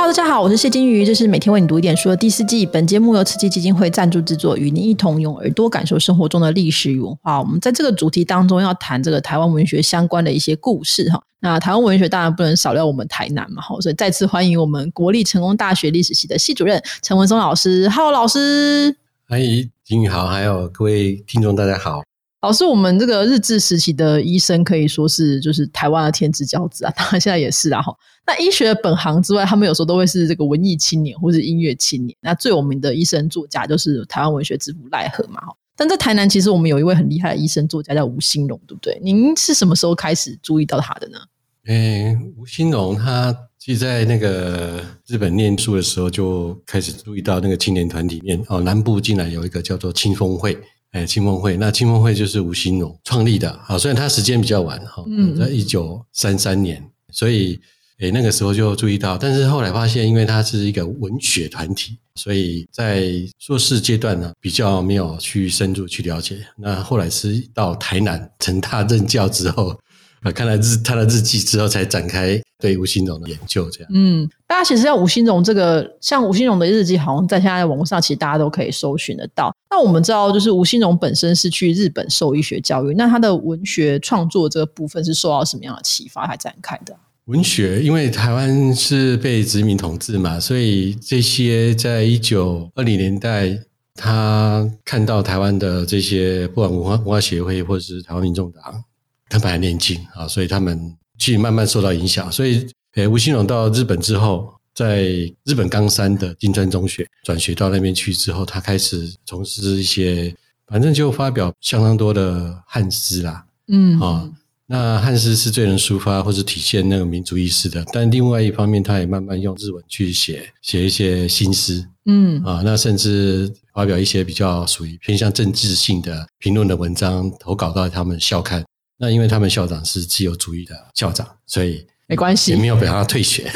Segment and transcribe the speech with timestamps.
[0.00, 2.64] 好大家好，我是谢金鱼，这是每天为你读一点书的第四季。
[2.64, 7.38] 本节目由慈济基金会赞助制作，与您一同用耳朵感受生活中的历史与文化。
[7.38, 11.22] 我们在这个主题当中要谈这个台湾文学相关的一些故事哈。
[11.40, 17.86] 那台湾文学当然不能少了我们台南嘛，哈，所以再次欢迎我们国立成功大学历史系的系主任陈文松老师。
[17.90, 18.96] Hello，老师，
[19.28, 22.00] 欢迎金鱼好，还有各位听众，大家好。
[22.42, 27.94] 老师，我们这个日治时期的医生可以说是就是台湾的天之骄子啊，当然现在也是啊哈。
[28.26, 32.16] 那医学本行之外，他们有时候都会是这个文艺青年或者音乐青年。
[32.22, 35.54] 那最有名的医生作家就是台湾文学之父赖和嘛哈。
[35.76, 38.98] 但在台南，其实我们有一位很厉害的医生作家叫吴兴荣，对不对？
[39.02, 41.18] 您是什么时候开始注意到他的呢？
[41.66, 50.58] 诶，吴兴荣他其实在那个日本念书的时候就开始注意到那个青年团体面哦，南部进来有一个叫做清风会。
[50.92, 55.04] 哎，青峰会，那青峰会就是吴兴荣创立的，啊，虽然他时间比较晚哈，
[55.38, 56.82] 在一九三三年，
[57.12, 57.60] 所以
[57.98, 66.38] 哎那个时候就注意到，但是后来发现，因为它是一个文学团体，所以在硕士阶段呢，比较没有去深入去了解。
[66.56, 69.78] 那后来是到台南成大任教之后。
[70.22, 73.70] 啊，看了日他的日记之后，才展开对吴兴荣的研究。
[73.70, 79.54] 这样，嗯，大家其实像吴兴荣这个，像吴兴荣的日记，好像在现在网络上，其实大家都可以搜寻得到。
[79.70, 86.94] 那我们知道，就是吴兴荣本身是去日本受医学教育，那他的文学创作这个部分是受到什么样的启发才展开的？
[87.26, 93.56] 文学，因为台湾是被殖民统治嘛，所以这些在一九二零年代，
[93.94, 98.84] 他看到台湾的这些，不管文化文化协会或者是台湾民众党。
[99.30, 102.30] 他本来年轻啊，所以他们去慢慢受到影响。
[102.30, 105.04] 所以，诶，吴兴荣到日本之后，在
[105.44, 110.34] 日本冈山的金川中学转学到那边去之后，他开始从事一些，
[110.66, 113.46] 反正就发表相当多的汉诗啦。
[113.68, 114.28] 嗯啊，
[114.66, 117.84] 那汉诗是最能抒发或者体现那个民族意识的。
[117.92, 121.86] 但另外一方面，他也慢慢用日文去写写一些新诗。
[122.06, 128.64] 嗯啊，那甚至发表一些比较属于偏向政治性的评论的文章，投稿到他们校刊。
[129.00, 133.50] 那因为他们校长是自由主义的校长，所以没关系，也没有让他退学，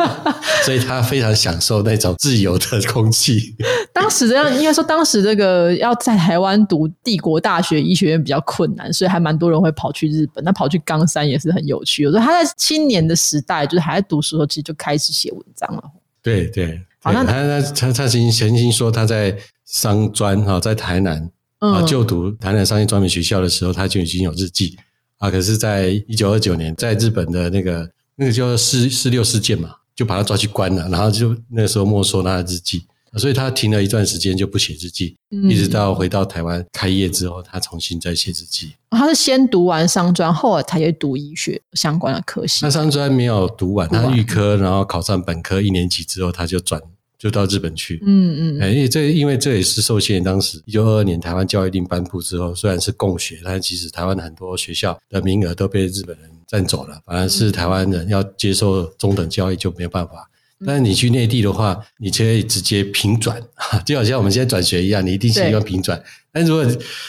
[0.66, 3.56] 所以他非常享受那种自由的空气。
[3.94, 10.44] 当时这样应该说，当时这个要在台湾读帝国大学医学院比较困难，所以还蛮多人会跑去日本。
[10.44, 12.02] 那跑去冈山也是很有趣。
[12.02, 15.82] 有时候他在青年的时代，就是还在读书的时候，其实就开始写文章了。
[16.22, 21.30] 对对，好像他他他他曾经曾经说他在商专哈，在台南。
[21.62, 24.76] 啊，就读台南商业专门学校的时候，他就已经有日记
[25.18, 25.30] 啊。
[25.30, 32.82] 可是，在一九二九年，在日本的那个那个叫四四六事件嘛，就把他抓去关了，然后就那个时候没收他的日记，
[33.16, 38.72] 所以他停了一段时间就不写日记，一直到回到台湾开业之后，他重新再写日记。
[38.90, 42.58] 他是先读完商专，后来才去读医学相关的科系。
[42.62, 46.82] 那商专没有读完，他预科，然后考上本科一年级之后，他就转。
[47.22, 50.20] 就到日本去，嗯嗯，哎，因为这因为这也是受限。
[50.24, 60.28] 当时一九二二年台湾教育令颁布之后，虽然是共学，但其实台湾的很多学校的名额都被日本人占走了，反而是台湾人要接受中等教育就没有办法。
[60.66, 63.40] 但是你去内地的话，你可以直接平转，
[63.86, 66.02] 就好像我们现在转学一样，你一定是要平转。
[66.32, 66.66] 但如果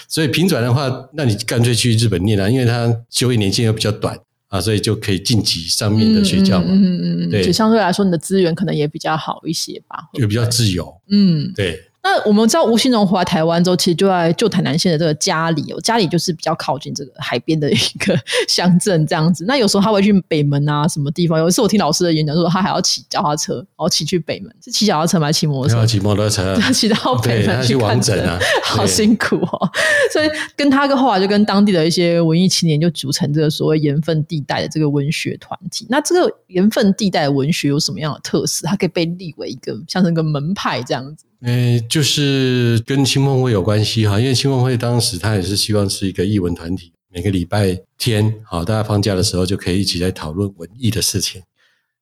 [0.08, 4.16] 所以平转的话，那你干脆去日本念啊，因为它就业年限又比较短。
[4.54, 11.82] 啊，所以就可以晋级上面的学校嘛，嗯嗯嗯，对，就相对来说，你的资源可能也比较好一些吧，就比较自由，嗯，对。
[12.04, 18.14] 那我们知道吴兴荣回来台湾之后，其实就在旧台南县的这个家里哦，家里就是比较靠近这个海边的一个
[18.46, 19.46] 乡镇这样子。
[19.46, 21.40] 那有时候他会去北门啊什么地方？
[21.40, 25.86] 有一次我听老师的演讲说，他还要骑脚踏车，然后骑去北门，是骑脚踏车还是骑摩托车？
[25.86, 29.70] 骑摩托车，骑到北门去看诊啊，好辛苦哦。
[30.12, 35.88] 所以跟他跟后来就跟当地的一些文艺青年就组成这个所谓盐分地带的这个文学团体。
[35.90, 38.68] 那这个盐分地带的文学有什么样的特色？
[38.68, 41.24] 它可以被立为一个像是一个门派这样子。
[41.46, 51.42] 呃，就是跟青梦会有关系哈，因为青梦会当时他也是希望是一个译文团体，每个礼拜天好，大家放假的时候就可以一起来讨论文艺的事情。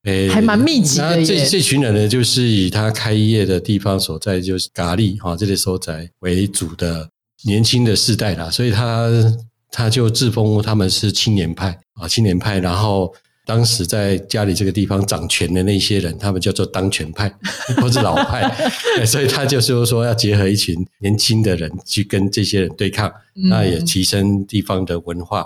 [0.04, 1.18] 诶，还蛮密集的。
[1.18, 7.10] 那这这群人呢，就是以他开业的地方所在，就是咖喱哈这类所在为主的
[7.46, 9.10] 年轻的世代啦，所以他
[9.72, 13.12] 他就自封他们是青年派啊，青年派，然后。
[13.44, 17.28] 当时在家里这个地方掌权的那些人，他们叫做当权派
[17.82, 18.48] 或是老派，
[19.06, 23.12] 所以他就是说要结合一群年轻的人去跟这些人对抗，
[23.50, 25.46] 那也提升地方的文化，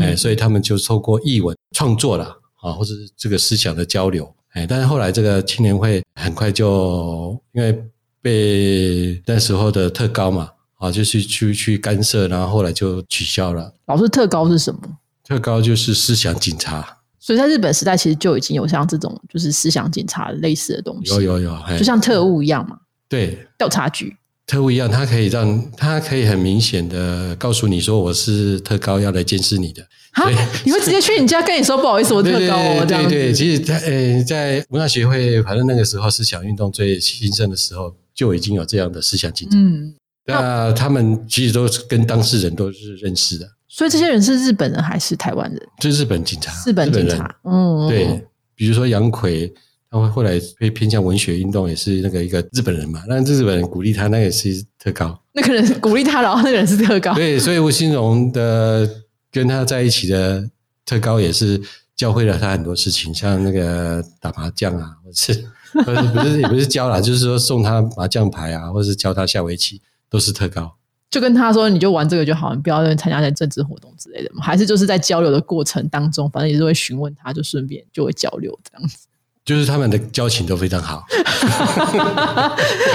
[0.00, 7.82] 哎，所以他们就透过译文创作了啊，或者是这个思想的交流，哎，但是后来这个青年会很快就因为
[8.20, 13.72] 被那时候的特高嘛啊，就是去去干涉，然后后来就取消了。
[13.86, 14.80] 老师，特高是什么？
[15.24, 16.98] 特高就是思想警察。
[17.20, 22.78] 所以在日本时代，其实就已经有像这种就是思想警察类似的东西，有有有，就像特务一样嘛。
[23.08, 29.86] 对，调查局特务一样，他可以让他可以很明显的告诉你说我是特高要来监视你的。
[30.12, 30.28] 哈，
[30.64, 39.56] 你会直接去你家跟你说不好意思，我特高哦，这样对对，其实在呃在文化协会，反正那个时候思想运动最兴盛的时候，就已经有这样的思想警察。
[39.56, 39.94] 嗯，
[40.26, 43.46] 那他们其实都跟当事人都是认识的。
[43.80, 45.68] 所以这些人是日本人还是台湾人？
[45.80, 47.34] 是日本警察，日本警察。
[47.44, 48.22] 嗯，对，
[48.54, 49.50] 比如说杨奎，
[49.90, 53.02] 他会后来会偏向文学运动，也是那个一个日本人嘛。
[53.08, 55.18] 那日本人鼓励他，那个是特高。
[55.32, 57.14] 那个人鼓励他，然后那个人是特高。
[57.14, 58.86] 对，所以吴兴荣的。
[59.32, 60.50] 跟他在一起的
[60.84, 61.62] 特高也是
[61.94, 69.80] 教会了他很多事情，像那个打麻将啊，或是不是也不是教了，就是说送他麻将牌啊，或是教他下围棋，
[70.10, 70.74] 都是特高。
[71.10, 74.42] 就跟他说，你就玩这个就好，你不要参加那政治活动之类的嘛。
[74.44, 79.08] 还是就是在交流的过程当中，反正也是会询问他，就顺便就会交流这样子。
[79.44, 81.04] 就是他们的交情都非常好。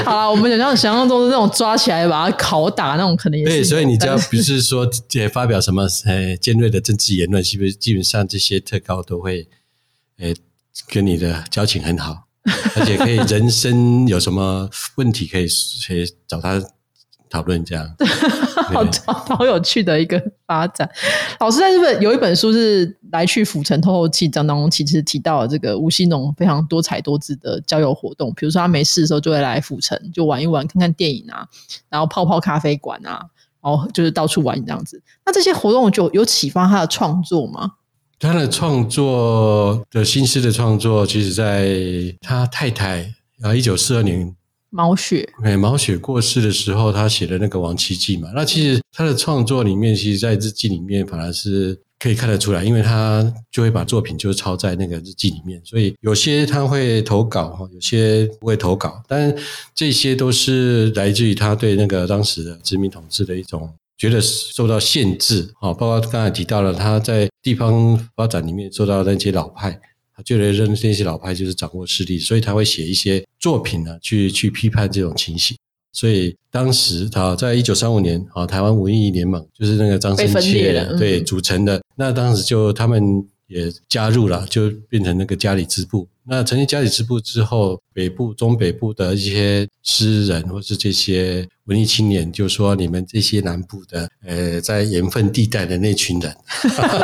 [0.06, 3.52] 好了，我们想象想象中的那种抓起来把他拷打那种，可能也是。
[3.52, 4.90] 对，所以你只要不是说
[5.34, 9.46] 发表什么呃尖锐的政治言论，是不是基本上这些特高都会
[10.20, 10.34] 呃
[10.88, 12.28] 跟你的交情很好，
[12.78, 15.48] 而且可以人生有什么问题可以
[15.86, 16.64] 可以找他。
[17.36, 17.86] 讨论这样，
[19.06, 20.90] 好好有趣的一个发展。
[21.42, 28.34] 老师在日本有一本书是《来去府城透透气》当中，其实提到了这个吴锡农非常多彩多姿的交友活动。
[28.36, 31.46] 比如说他没事的时候就会来府城，就玩一玩，看看电影啊，
[31.90, 33.20] 然后泡泡咖啡馆啊，
[33.62, 35.02] 然后就是到处玩这样子。
[35.26, 37.74] 那这些活动就有启发他的创作吗？
[38.18, 41.68] 他的创作的心思的创作，其实在
[42.22, 44.34] 他太太啊，一九四二年。
[44.76, 59.34] 毛雪，哎，毛雪过世的时候，他写的那个《亡妻记》嘛，那其实他的创作里面，其实，在日记里面反而是可以看得出来，因为他就会把作品就抄在那个日记里面，所以有些他会投稿哈，有些不会投稿，但
[59.74, 69.80] 这些都是来自于他对那个当时的殖民统治的一种觉得受到限制啊，包括刚才提到了他在地方发展里面受到那些老派。
[70.16, 75.58] 他就得认那些老派就是掌握势力，所以他会写一些作品呢，去去批判这种情形。
[75.92, 83.26] 所以当时他在一九三五年啊，台湾文艺联盟就是那个张生切对组成的，那当时就他们。
[83.48, 86.08] 也加入了，就变成那个家里支部。
[86.28, 96.36] 那成立家里支部之后，北部、中北部的一些诗人或是这些文艺青年，就说你们这些南部的，呃，在盐分地带的那群人。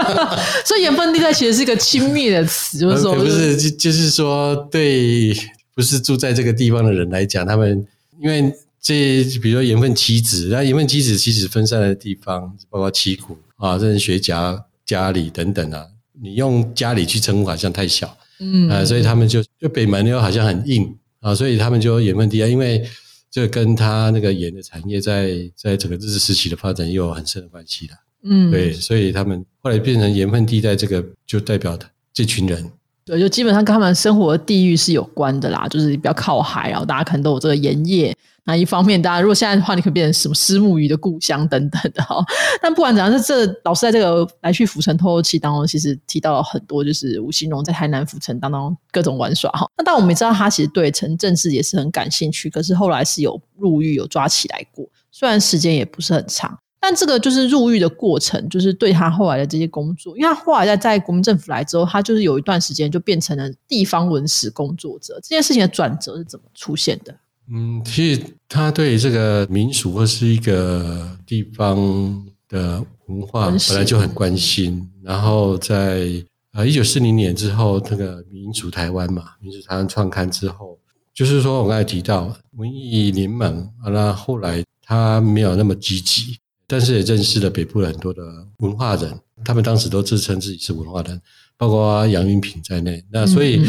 [0.65, 5.31] 所以盐分地带其实是一个亲密的词，就是说，不是，就就是说，对，
[5.75, 7.85] 不是住在这个地方的人来讲，他们
[8.19, 8.51] 因为
[8.81, 15.85] 这，比如说盐分七子，那盐分七子其实分散的地方，包括七股啊，这是学家家里等等啊。
[16.21, 22.88] 你用家里去称呼好像太小，嗯啊，所以他们就就北门又好像很硬啊，所以他们就盐分地带，因为
[23.31, 32.69] 这跟他那个盐的产业在在整个日治时期的发展又有很深的关系了，嗯，对，所以他们后来变成盐分地带，这个就代表的这群人。
[33.03, 38.15] 对，就基本上跟他们生活的地域是有关的啦，就是比较靠海，然后大家可能都有这个盐业。
[38.43, 42.23] 那一方面，大家如果现在的话，你可以变成什么石木鱼的故乡等等的哈。
[42.61, 49.69] 但不管怎样，是这老师在这个来去浮城透透气当中，其实提到了很多，就是吴兴荣在台南浮城当中各种玩耍哈。
[49.77, 56.57] 那但我们也知道，他其实对城政治也是很感兴趣，可是后来是有入狱，有抓起来过，虽然时间也不是很长。
[56.83, 65.13] 但这个就是入狱的过程，就是对他后来的这些工作，因为他后来在在国民政府来之后，他就是有一段时间就变成了地方文史工作者。
[65.21, 67.15] 这件事情的转折是怎么出现的？
[67.53, 74.89] 嗯，其实他对这个民俗或是一个地方的文化本来就很关心。
[75.03, 76.08] 然后在
[76.53, 80.77] 呃一九四零年之后，那个民主台湾嘛，民主台湾创刊之后，
[81.13, 86.38] 就是说我刚才提到文艺联盟，那后来他没有那么积极。
[86.67, 88.22] 但是也认识了北部很多的
[88.60, 91.22] 文化人，他们当时都自称自己是文化人，
[91.58, 93.03] 包括杨云平在内。
[93.12, 93.62] 那所以，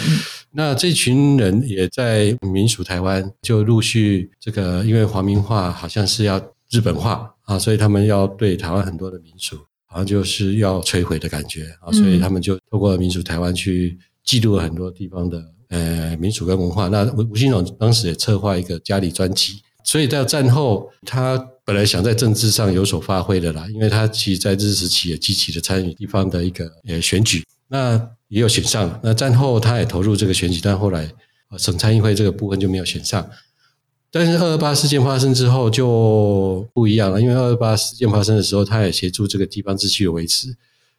[0.55, 6.39] 那这群人也在民俗台湾就陆续这个，因为华民化好像是要
[6.71, 9.57] 日本化啊，所以他们要对台湾很多的民俗
[9.87, 16.89] 好像就是要摧毁的感觉啊，所以他们就透过民俗台湾去记录了很多地方的呃民俗跟文化。
[16.89, 21.49] 那吴吴兴荣当时也策划一个家里专辑，所以到战后他。
[21.65, 27.97] 本来想在政治上有所发挥的啦，因为他其实在日时期也积极的参与地方的一个呃选举，那
[28.29, 29.01] 也有选上。
[29.03, 31.11] 那战后他也投入这个选举，但后来
[31.57, 33.27] 省参议会这个部分就没有选上。
[34.11, 40.55] 但是二二八事件发生之后就不一样了，因为二二八事件发生的时候，他也协助这个地方秩序的维持。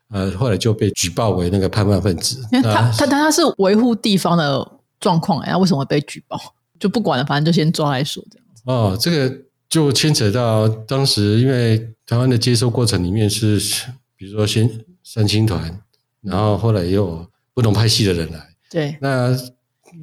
[0.10, 2.44] 呃，后来就被举报为那个叛乱分子。
[2.52, 4.68] 因为他他他他是维护地方的
[5.00, 6.40] 状况，哎，为什么会被举报？
[6.80, 8.64] 就不管了，反正就先抓来说这样子。
[8.66, 9.38] 哦，这个
[9.70, 13.60] 就牵扯到当时因为台湾的接收过程里面是，
[14.16, 14.70] 比如说先
[15.04, 15.80] 三青团，
[16.24, 18.40] 然后后来也有不同派系的人来。
[18.70, 19.38] 对，那。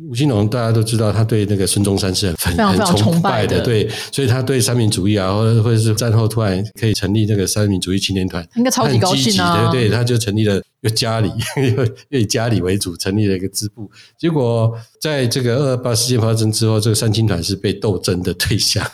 [0.09, 9.69] 吴兴隆大家都知道，他对那个孙中山是很很很崇拜的，对，所以他对三民主义啊，或者或者是战后突然可以成立那个三民主义青年团，应该超级高兴啊！
[9.73, 11.29] 对，他就成立了，又家里
[12.11, 13.91] 又以家里为主成立了一个支部。
[14.17, 18.87] 结果在这个二二八事件发生之后，这个三青团是被斗争的对象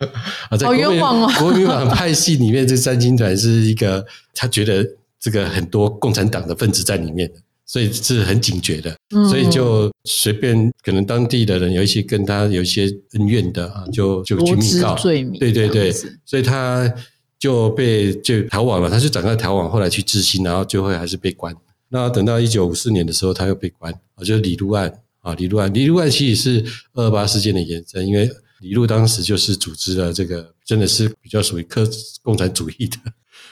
[0.48, 0.98] 啊，在国民
[1.38, 4.82] 国民党派系里面，这三青团是一个他觉得
[5.20, 7.40] 这个很多共产党的分子在里面的。
[7.70, 8.96] 所以是很警觉的，
[9.28, 14.96] 所以就随便可能当地的人有一些跟他有一些恩怨的啊，就就去密告，
[15.38, 15.92] 对对对，
[16.24, 16.90] 所以他
[17.38, 21.54] 就被就逃亡了，他就展开逃亡，后来去自新，然后最后还是被关。
[21.90, 31.86] 那等到一九五四年的时候，他又被关啊，就是李路案啊，李路案，李路案其实是二二八事件的延伸，因为李路当时就是组织了这个，真的是比较属于科
[32.22, 32.96] 共产主义的。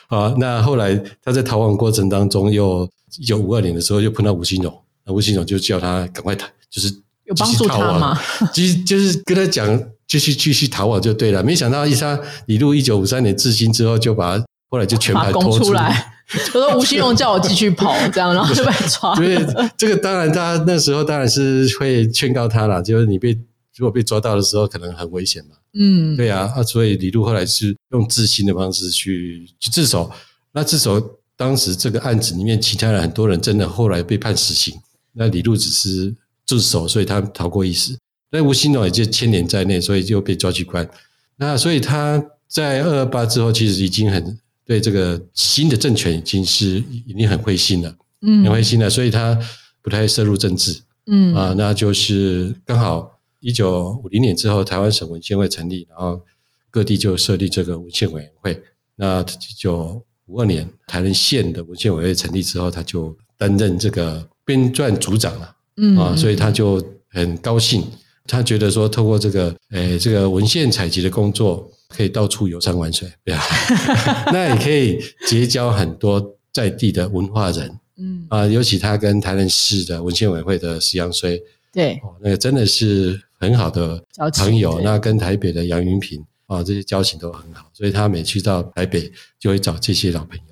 [0.09, 4.73] 啊，那后来他在逃亡过程当中，又一九五二年的时候又碰到吴兴荣，
[5.05, 6.89] 那吴兴荣就叫他赶快逃，就是
[7.25, 8.19] 有帮助他吗？
[8.53, 11.43] 其实就是跟他讲，继续继续逃亡就对了。
[11.43, 16.13] 没想到一杀李路一九五三年至今之后，就把后来就全盘拖出来。
[16.53, 19.15] 我说吴兴荣叫我继续跑， 这样然后就被抓。
[19.15, 19.39] 对，
[19.77, 23.33] 这个当然他那时候当然是会劝告他了，就是你被
[23.77, 25.57] 如果被抓到的时候，可能很危险嘛。
[25.79, 30.11] 嗯，对啊，啊，所以李路后来是用自新的方式去去自首。
[30.53, 34.75] 那自首当时这个案子里面，其他人很多人真的后来被判死刑。
[35.13, 36.15] 那李路只是
[36.47, 37.97] 自首，所以他逃过一死。
[38.31, 40.89] 那吴兴荣也就牵连在内，所以就被抓去关。
[41.37, 49.39] 那所以他在二二八之后，其实已经很对这个新的政权已经是已经很灰心了，嗯，很灰心了，所以他
[49.83, 53.13] 不太涉入政治，嗯啊，那就是刚好。
[53.47, 56.21] 一九五零年之后，台湾省文献会成立，然后
[56.69, 58.61] 各地就设立这个文献委员会。
[58.97, 65.55] 那一九五二年，台南县的文献委员会成立之后，他就担任这个编撰组长了。
[65.77, 67.85] 嗯啊，所以他就很高兴，
[68.27, 73.41] 他觉得说，透过这个诶这个文献采集的工作，可以到处游山玩水，对啊，
[74.35, 74.99] 那也可以
[75.29, 77.79] 结交很多在地的文化人。
[77.99, 81.41] 嗯啊，尤其他跟台南市的文献委员会的石阳虽，
[81.73, 83.23] 对，那个真的是。
[83.39, 84.03] 很好的
[84.39, 90.43] 朋友，那跟台北的杨云平啊，这些交情都很好，所以他每去到台北就会找这些老朋友。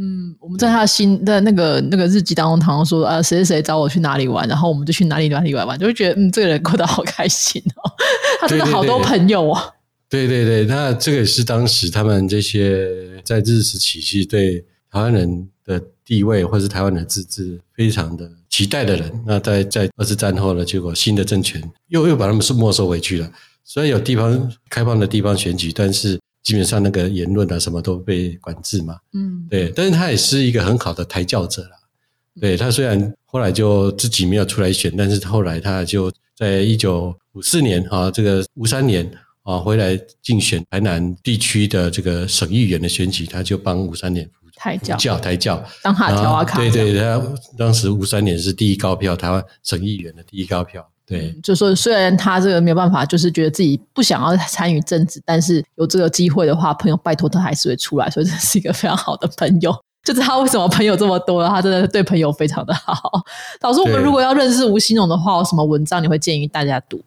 [0.00, 7.90] 嗯，我们在他的新的那个那个日记当中，常常说啊，谁谁谁找我去哪里玩，然后我们就去哪里哪里玩玩，就会觉得嗯，这个人过得好开心哦，
[8.40, 9.74] 他真的好多朋友哦。
[10.08, 18.28] 对对对，那这个也是当时他们这些在日时期是对台湾人的地位，或是台湾的自治非常的。
[18.50, 20.64] 期待的人，那在在二次战后呢？
[20.64, 23.32] 结果新的政权又又把他们是没收回去了。
[23.62, 28.96] 虽然有地方开放的地方选举，但是基本上那个言论啊什么都被管制嘛。
[29.12, 29.70] 嗯，对。
[29.76, 31.70] 但是他也是一个很好的抬轿者了。
[32.40, 39.08] 对他虽然后来就自己没有出来选，但是后来他就在一九五四年啊，这个五三年
[39.44, 44.28] 啊回来竞选台南地区的这个省议员的选举，他就帮五三年。
[44.58, 47.22] 抬轿，抬轿，当哈条啊卡，对对，他
[47.56, 59.74] 当时五三年是第一高票，台湾省议员的第一高票，对，就说虽然他这个没有办法，就是觉得自己不想要参与政治，但是有这个机会的话，朋友拜托他还是会出来，所以这是一个非常好的朋友。
[60.04, 62.96] 就是他为什么朋友这么多，他真的对朋友非常的好。
[63.60, 66.98] 老师，我们如果要认识吴兴荣的话，有什么文章你会建议大家读？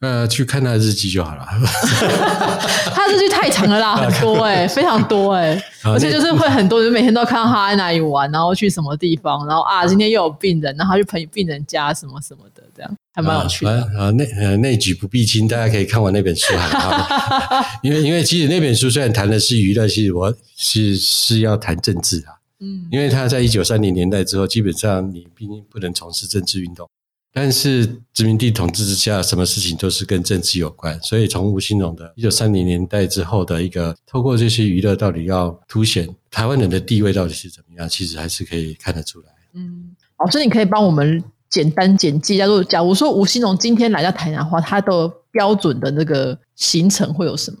[0.00, 1.44] 呃，去看他的日记就好了。
[2.94, 13.72] 他日记太长了啦， 很多哎， 非常多哎，而且就是会很多人每天都看到他在哪里玩，然后去什么地方，然后啊，今天又有病人，然后去朋病人家什么什么的，这样还蛮有趣的。
[13.98, 17.62] 啊，那呃内举不避亲，大家可以看完那本书哈。
[17.82, 22.40] 因为因为其实那本书虽然谈的是娱乐，其实我是是要谈政治啊。
[22.60, 26.88] 嗯，因为他在一九三零年代之后，基本上你毕竟不能从事政治运动。
[27.32, 39.26] 但是殖民地统治之下，什么事情都是跟政治有关，所以从吴兴荣的一九三零年代之后的一个，透过这些娱乐，到底要凸显台湾人的地位到底是怎么样，其实还是可以看得出来。
[39.54, 47.58] 嗯，老师，你可以帮我们简单简介，假如假如说吴兴荣今天来到台南的话，他的标准的那个行程会有什么？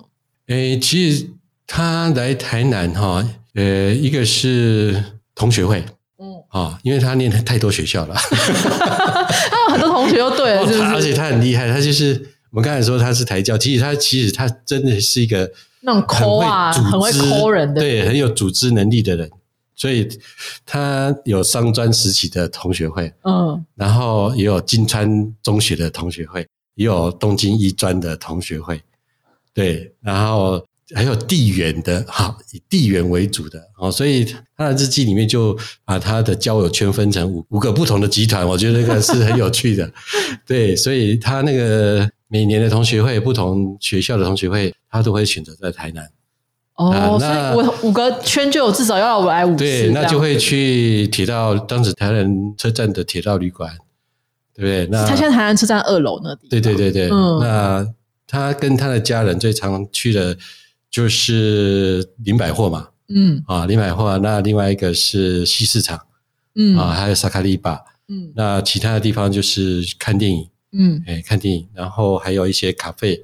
[0.48, 1.30] 诶，其实
[1.66, 3.24] 他来台南哈，
[3.54, 5.84] 呃，一个是同学会。
[6.50, 8.14] 啊，因为他念太多学校了，
[9.50, 10.94] 他有很多同学都对了， 是不是？
[10.94, 12.12] 而且他很厉害，他就是
[12.50, 19.30] 我们刚才说他是台教，其实他其实他真的是一个那种抠啊，很会抠人的，对，很有组织能力的人。
[19.76, 20.06] 所以
[20.66, 28.82] 他有商专时期的同学会，嗯，然后也有金川中学的同学会，也有东京医专的同学会，
[29.54, 30.62] 对，然后
[30.94, 34.24] 还有地缘的，哈以地缘为主的哦，所以
[34.56, 39.90] 他的日记里面就把他的交友圈分成五五个不同的集团，我觉得那个是很有趣的，
[40.46, 46.04] 对，所以他那个每年的同学会，不同学校的同学会，他都会选择在台南。
[46.76, 53.70] 哦，啊所以那我五个圈就有至少要来五次，对，那就会去铁道，当时台南车站的铁道旅馆，
[54.54, 54.86] 对不对？
[54.90, 57.38] 那他现在台南车站二楼那地方，对对对对，嗯。
[57.40, 57.86] 那
[58.26, 60.36] 他跟他的家人最常去的
[60.90, 64.18] 就是林百货嘛，嗯啊，林百货。
[64.18, 66.00] 那另外一个是西市场
[66.54, 67.78] 嗯啊，还有萨卡利巴。
[68.08, 73.20] 嗯那其他的地方就是看电影，嗯哎，看电影，然后还有一些咖啡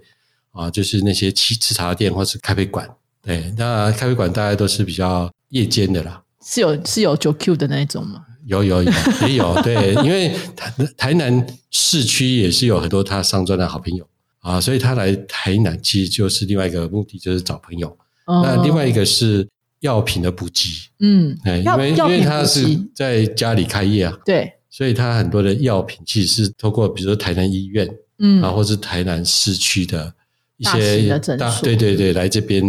[0.52, 2.88] 啊，就是那些吃吃茶店或是咖啡馆。
[3.20, 6.23] 对，那咖啡馆大概都是比较夜间的啦。
[6.44, 8.25] 是有是有九 Q 的那一种吗？
[8.46, 8.92] 有有有
[9.26, 14.08] 也有，对，因为台台南市区也是有很多他上专的好朋友
[14.46, 17.96] 啊，所以他来台南其实就是另外一个目的，就是找朋友。
[18.26, 19.46] 那另外一个个是
[19.80, 20.68] 药品的补给，
[21.00, 22.60] 嗯，哎，因为因为他是
[22.94, 27.88] 在家里开业啊，对，所以他很多的药品其实是通过比如说台南医院
[28.18, 30.12] 嗯然后是台南市区的
[30.56, 32.64] 一些的诊所对对对，来这边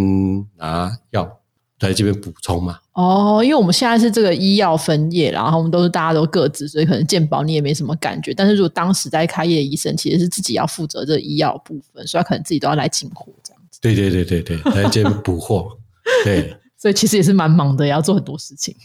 [0.57, 1.39] 拿药，
[1.81, 2.79] 来这边补充嘛。
[2.93, 8.33] 哦，因为我们现在是这个医药分业，然后我们都是大家都各自，所以可能健保你也没什么感觉。
[8.33, 15.77] 但是如果当时在开业的医生，其实是自己要负责这个医药部分，所以他可能自己都要来进货这样子，对对对对对，来 这边补货，
[16.23, 16.55] 对。
[16.79, 18.75] 所以其实也是蛮忙的，也要做很多事情。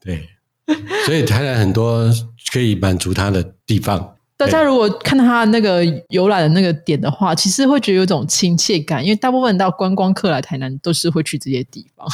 [0.00, 0.26] 对，
[1.04, 2.10] 所以台南很多
[2.50, 4.16] 可以满足他的地方。
[4.46, 12.06] 大家如果看到他那个游览的那个点的话，其实会觉得有种亲切感，因为大部分到观光客来台南都是会去这些地方。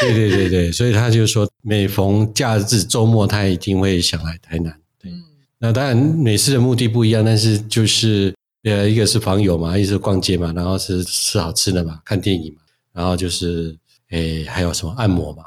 [0.00, 4.74] 对对对对，所以他就说，每逢假日、周末，他一定会想来台南。
[5.00, 5.22] 对，嗯
[5.58, 12.60] 那当然每次的目的不一样，但是就是呃，一个是访友嘛，一个是逛街嘛，然后是吃好吃的嘛，看电影嘛，
[12.92, 13.76] 然后就是
[14.10, 15.44] 诶，还有什么按摩嘛。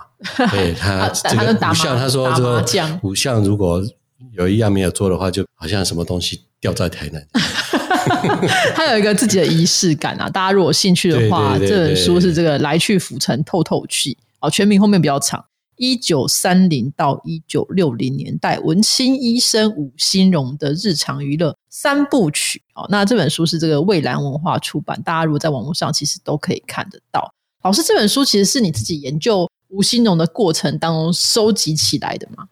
[0.51, 3.83] 对他 他这个五项，他说打这个五项如果
[4.31, 7.27] 有一样没有做的话，就好像什么东西掉在台南。
[8.75, 15.43] 他有一个自己的仪式感啊，大家如果有兴趣的话，对对对这本书是这个来去浮沉透透气哦，全名后面比较长，
[15.77, 22.85] 一九三零到一九六零年代文青医生吴兴荣的日常娱乐三部曲哦。
[22.89, 27.33] 那这本书是这个蔚蓝文化出版，大家如果在网络上其实都可以看得到。
[27.63, 32.47] 老师，这本书其实是你自己研究吴兴荣的过程当中收集起来的吗？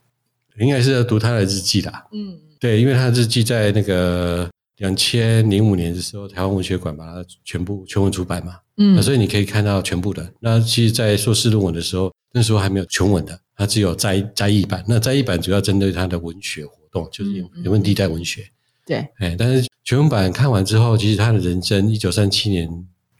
[0.60, 2.04] 应该是要读他的日记啦。
[2.12, 10.32] 嗯对，因为他的日记在那个两千零五年的时候，台湾文学馆把它全部全文出版嘛，嗯那所以你可以看到全部的。
[10.40, 14.86] 那其实，在硕士论文的时候，那时候还没有全文的，它只有摘摘译版。
[14.88, 18.44] 那摘译版主要针对他的文学活动，就是人文地带文学。
[18.86, 22.70] 对，哎，但是全文版看完之后，其实他的人生一九三七年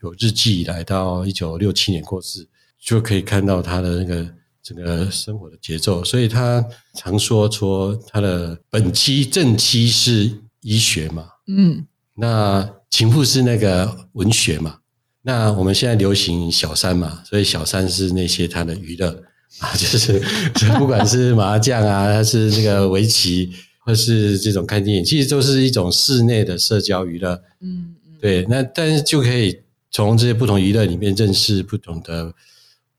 [0.02, 2.46] 有日记以来到一九六七年过世，
[2.80, 4.28] 就可以看到他的那个
[4.62, 6.04] 整个生活的节奏。
[6.04, 14.78] 所以他常说说他的本期正妻是医学嘛，嗯那情妇是那个文学嘛，
[15.22, 19.22] 那我们现在流行小三嘛，所以小三是那些他的娱乐
[19.58, 20.20] 啊，就是
[20.54, 27.34] 就不管是麻将啊，还是这个围棋，或是这种看电影，其实都是一种室内的社交娱乐。
[27.60, 29.58] 嗯嗯，对，那但是就可以
[29.90, 32.34] 从这些不同娱乐里面认识不同的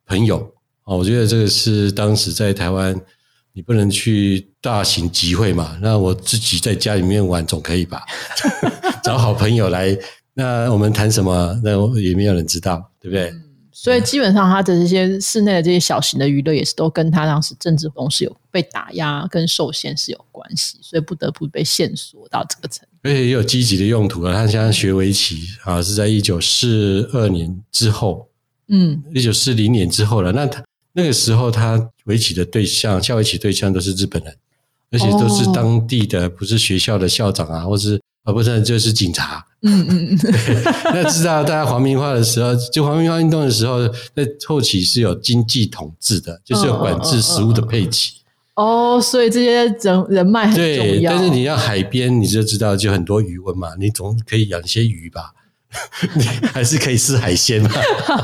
[0.05, 0.52] 朋友
[0.85, 0.97] 哦。
[0.97, 2.99] 我觉得这个是当时在台湾，
[3.53, 8.01] 你不能去大型集会嘛，那我自己在家里面玩总可以吧？
[9.03, 9.97] 找好朋友来，
[10.33, 11.59] 那我们谈什么？
[11.63, 13.33] 那也没有人知道，对不对？
[13.75, 22.97] 所以基本上他的这些室内的这些小型的娱乐，也是都跟他当时政治活动是有被打压跟受限是有关系，所以不得不被限缩到这个程度。
[23.01, 24.31] 而且也有积极的用途啊。
[24.31, 28.29] 他现在学围棋啊，是在一九四二年之后，
[28.67, 30.31] 嗯一九四零年之后了。
[30.31, 34.35] 那他那个时候，他围棋的对象，下围棋对象都是日本人，
[34.91, 39.45] 而且都是当地的，不是学校的校长啊，或是啊，不是就是警察。
[39.63, 40.19] 嗯嗯嗯，
[40.93, 47.97] 那知道大家皇民化的时候，就皇民化运动的时候，在后期是有经济统治的，就是有管制食物的配给。
[48.55, 51.11] 哦，所以这些人人脉很重对，要。
[51.11, 55.33] 但是你要海边，你就知道就很多鱼温嘛，你总可以养一些鱼吧。
[56.15, 57.69] 你还是可以吃海鲜嘛，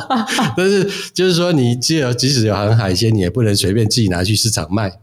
[0.55, 4.99] 但是就是说，你既有即使有含海鲜，你也不能随便自己拿去市场卖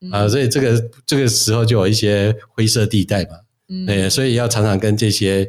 [0.00, 0.10] 嗯。
[0.10, 0.28] 啊。
[0.28, 3.30] 所以这个这个时候就有一些灰色地带嘛，
[4.10, 5.48] 所以要常常跟这些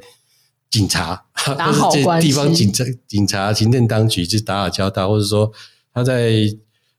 [0.70, 1.26] 警察
[1.58, 2.28] 打 或者这好关系。
[2.28, 5.52] 地方警察、警察、行政当局去打好交道，或者说
[5.94, 6.32] 他在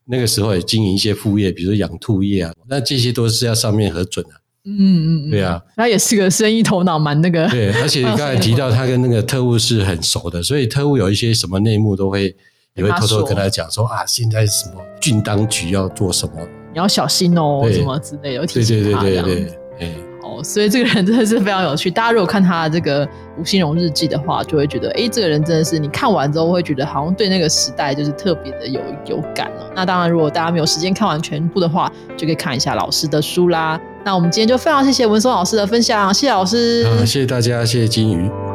[0.07, 4.31] 那个时候也经营一些副业，比如说养兔业啊，那这些都是要上面核准的。
[4.33, 4.41] 嗯
[4.79, 7.49] 嗯嗯，对啊，他也是个生意头脑蛮那个。
[7.49, 12.35] 对，而且你刚才提到 他跟那个特务是很熟的，所以特务有一些什么内幕都会
[12.75, 16.35] 也会偷偷跟他讲说啊，现在什么郡当局要做什么，
[16.73, 21.91] 你要小心哦，什么之类的，提对对对对对。，哎，哦，所以这个人真的是非常有趣。
[21.91, 29.71] 大家如果看他这个吴兴荣日记的话，就会觉得，哎，这个人真的是你看完之后会觉得好像对那个时代就是特别的有有感哦。
[29.75, 33.81] 那当然，如果大家没有时间看完全部的话，就可以看一下老师的书啦。
[34.05, 36.85] 那我们今天就非常谢谢文松老师的分享，谢谢老师。
[36.89, 38.48] 好，谢谢大家，谢谢金鱼。